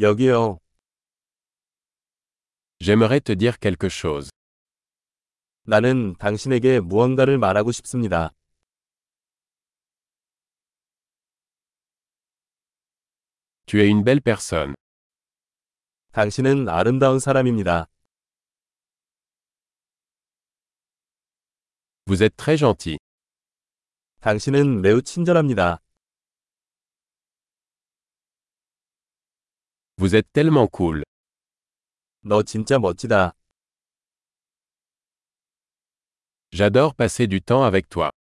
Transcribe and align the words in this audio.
여기요. 0.00 0.60
J'aimerais 2.78 3.20
te 3.20 3.34
dire 3.34 3.58
quelque 3.58 3.88
chose. 3.90 4.30
나는 5.64 6.14
당신에게 6.18 6.78
무언가를 6.78 7.36
말하고 7.36 7.72
싶습니다. 7.72 8.30
Tu 13.66 13.80
es 13.80 13.88
une 13.90 14.04
belle 14.04 14.20
personne. 14.20 14.74
당신은 16.12 16.68
아름다운 16.68 17.18
사람입니다. 17.18 17.86
Vous 22.06 22.22
êtes 22.22 22.36
très 22.36 22.56
gentil. 22.56 22.98
당신은 24.20 24.80
매우 24.80 25.02
친절합니다. 25.02 25.80
Vous 29.97 30.15
êtes 30.15 30.31
tellement 30.33 30.67
cool. 30.67 31.03
너 32.23 32.41
진짜 32.43 32.79
멋지다. 32.79 33.33
J'adore 36.51 36.93
passer 36.95 37.27
du 37.27 37.41
temps 37.41 37.63
avec 37.63 37.89
toi. 37.89 38.11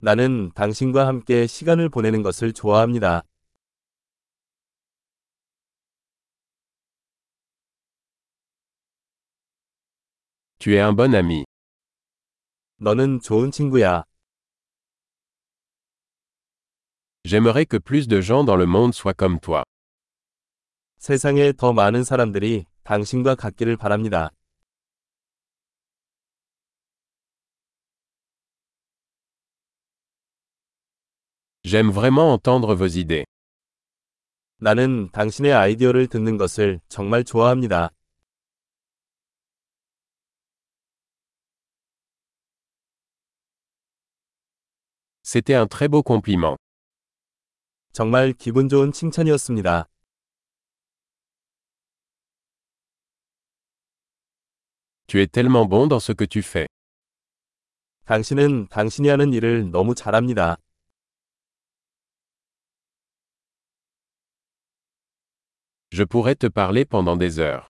나는 0.00 0.52
당신과 0.54 1.06
함께 1.06 1.46
시간을 1.46 1.88
보내는 1.88 2.22
것을 2.22 2.52
좋아합니다. 2.52 3.22
Tu 10.60 10.74
es 10.74 10.82
un 10.82 10.94
bon 10.94 11.14
ami. 11.14 11.44
너는 12.80 13.20
좋은 13.20 13.50
친구야. 13.50 14.04
J'aimerais 17.24 17.66
que 17.66 17.78
plus 17.78 18.06
de 18.06 18.20
gens 18.20 18.44
dans 18.44 18.56
le 18.56 18.66
monde 18.66 18.94
soient 18.94 19.14
comme 19.14 19.40
toi. 19.40 19.64
세상에 21.03 21.51
더 21.51 21.73
많은 21.73 22.05
사람들이 22.05 22.63
당신과 22.85 23.35
같기를 23.35 23.75
바랍니다. 23.75 24.31
J'aime 31.65 31.91
vraiment 31.91 32.31
entendre 32.31 32.73
vos 32.77 32.97
idées. 32.97 33.25
나는 34.59 35.09
당신의 35.11 35.51
아이디어를 35.51 36.07
듣는 36.07 36.37
것을 36.37 36.79
정말 36.87 37.25
좋아합니다. 37.25 37.89
C'était 45.21 45.55
un 45.55 45.67
très 45.67 45.89
beau 45.89 46.01
compliment. 46.01 46.55
정말 47.91 48.31
기분 48.31 48.69
좋은 48.69 48.93
칭찬이었습니다. 48.93 49.89
Tu 55.12 55.20
es 55.20 55.26
tellement 55.26 55.66
bon 55.66 55.86
dans 55.86 56.00
ce 56.00 56.12
que 56.12 56.24
tu 56.24 56.42
fais. 56.42 56.66
당신은 58.04 58.68
당신이 58.68 59.08
하는 59.08 59.32
일을 59.32 59.70
너무 59.70 59.94
잘합니다. 59.94 60.56
Je 65.90 66.04
pourrais 66.04 66.34
te 66.34 66.48
parler 66.48 66.84
pendant 66.84 67.16
des 67.18 67.38
heures. 67.38 67.66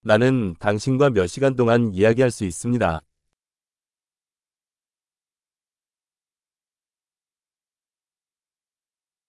나는 0.00 0.54
당신과 0.58 1.10
몇 1.10 1.26
시간 1.26 1.56
동안 1.56 1.92
이야기할 1.92 2.30
수 2.30 2.44
있습니다. 2.44 3.00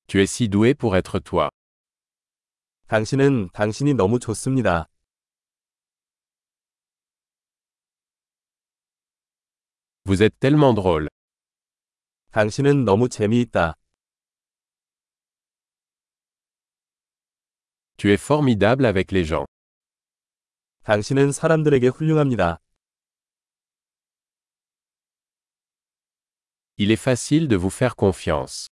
Tu 0.08 0.20
es 0.20 0.28
si 0.28 0.50
doué 0.50 0.74
pour 0.74 0.96
être 0.98 1.20
toi. 1.20 1.50
당신은 2.88 3.50
당신이 3.54 3.94
너무 3.94 4.20
좋습니다. 4.20 4.88
Vous 10.06 10.24
êtes 10.24 10.40
tellement 10.40 10.74
drôle. 10.74 11.08
당신은 12.32 12.86
너무 12.86 13.10
재미있다. 13.10 13.76
Tu 17.98 18.12
es 18.12 18.18
formidable 18.18 18.86
avec 18.86 19.12
les 19.12 19.26
gens. 19.26 19.46
당신은 20.84 21.32
사람들에게 21.32 21.90
훌륭합니다. 21.90 22.60
Il 26.78 26.92
est 26.92 27.02
facile 27.02 27.48
de 27.48 27.58
vous 27.58 27.70
faire 27.70 27.96
confiance. 27.96 28.68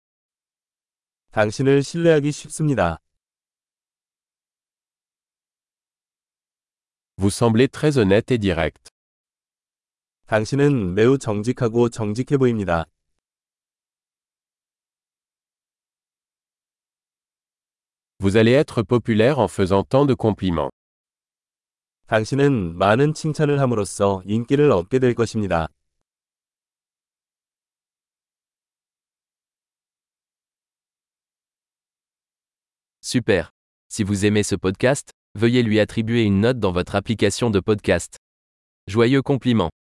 당신을 1.31 1.81
신뢰하기 1.83 2.31
쉽습니다. 2.31 2.99
Vous 7.17 7.31
semblez 7.31 7.67
très 7.67 7.97
honnête 7.97 8.31
et 8.31 8.37
direct. 8.37 8.89
당신은 10.29 10.95
매우 10.95 11.17
정직하고 11.17 11.89
정직해 11.89 12.37
보입니다. 12.37 12.85
Vous 18.19 18.37
allez 18.37 18.53
être 18.53 18.81
populaire 18.81 19.39
en 19.39 19.47
faisant 19.47 19.83
tant 19.83 20.07
de 20.07 20.15
compliments. 20.15 20.71
당신은 22.07 22.77
많은 22.77 23.13
칭찬을 23.13 23.59
함으로써 23.59 24.21
인기를 24.25 24.71
얻게 24.71 24.99
될 24.99 25.13
것입니다. 25.13 25.67
Super. 33.01 33.51
Si 33.87 34.03
vous 34.03 34.25
aimez 34.25 34.43
ce 34.43 34.55
podcast, 34.55 35.11
veuillez 35.35 35.61
lui 35.61 35.79
attribuer 35.79 36.23
une 36.23 36.41
note 36.41 36.59
dans 36.59 36.71
votre 36.71 36.95
application 36.95 37.51
de 37.51 37.59
podcast. 37.59 38.17
Joyeux 38.87 39.21
compliment. 39.21 39.69